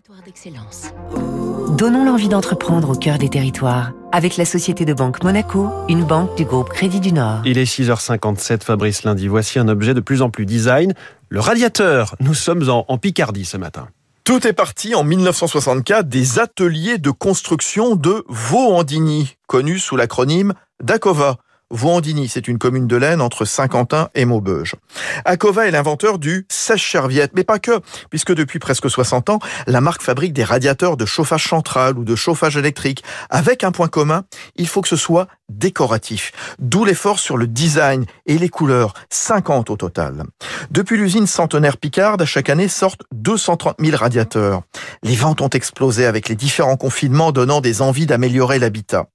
[0.00, 0.94] Territoire d'excellence.
[1.76, 6.34] Donnons l'envie d'entreprendre au cœur des territoires avec la Société de Banque Monaco, une banque
[6.38, 7.42] du groupe Crédit du Nord.
[7.44, 9.28] Il est 6h57, Fabrice Lundi.
[9.28, 10.94] Voici un objet de plus en plus design,
[11.28, 12.16] le radiateur.
[12.18, 13.88] Nous sommes en, en Picardie ce matin.
[14.24, 21.36] Tout est parti en 1964 des ateliers de construction de Vaux-en-Digny, connus sous l'acronyme DACOVA.
[21.72, 24.74] Vaux-en-Digny, c'est une commune de l'Aisne entre Saint-Quentin et Maubeuge.
[25.24, 27.80] Acova est l'inventeur du sèche-serviette, mais pas que,
[28.10, 29.38] puisque depuis presque 60 ans,
[29.68, 33.04] la marque fabrique des radiateurs de chauffage central ou de chauffage électrique.
[33.28, 34.24] Avec un point commun,
[34.56, 36.32] il faut que ce soit décoratif.
[36.58, 40.24] D'où l'effort sur le design et les couleurs, 50 au total.
[40.70, 44.62] Depuis l'usine centenaire Picarde, chaque année sortent 230 000 radiateurs.
[45.02, 49.06] Les ventes ont explosé avec les différents confinements donnant des envies d'améliorer l'habitat.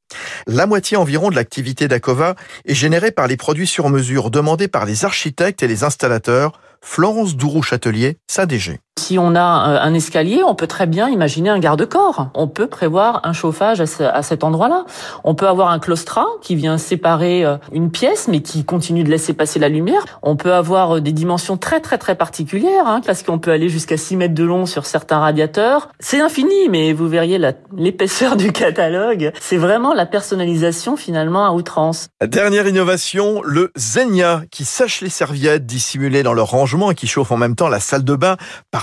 [0.47, 4.85] La moitié environ de l'activité d'Acova est générée par les produits sur mesure demandés par
[4.85, 6.59] les architectes et les installateurs.
[6.81, 8.79] Florence Dourou-Châtelier, sa DG.
[8.97, 12.29] Si on a un escalier, on peut très bien imaginer un garde-corps.
[12.33, 14.85] On peut prévoir un chauffage à, cet endroit-là.
[15.25, 19.09] On peut avoir un claustrat qui vient séparer euh, une pièce, mais qui continue de
[19.09, 20.05] laisser passer la lumière.
[20.23, 23.67] On peut avoir euh, des dimensions très très très particulières, hein, parce qu'on peut aller
[23.67, 25.89] jusqu'à 6 mètres de long sur certains radiateurs.
[25.99, 27.37] C'est infini, mais vous verriez
[27.75, 29.33] l'épaisseur du catalogue.
[29.41, 32.07] C'est vraiment la personnalisation finalement à outrance.
[32.25, 37.33] Dernière innovation, le Zenia, qui sèche les serviettes dissimulées dans leur rangement et qui chauffe
[37.33, 38.37] en même temps la salle de bain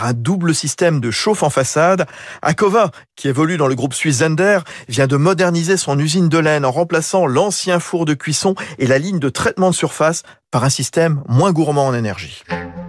[0.05, 2.07] un double système de chauffe en façade.
[2.43, 6.65] Akova, qui évolue dans le groupe suisse Zender, vient de moderniser son usine de laine
[6.65, 10.71] en remplaçant l'ancien four de cuisson et la ligne de traitement de surface par un
[10.71, 12.43] système moins gourmand en énergie.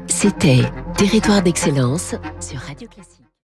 [0.08, 0.64] C'était
[0.98, 3.23] Territoire d'excellence sur Radio Classique.